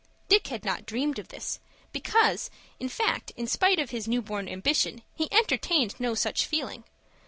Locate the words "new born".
4.07-4.49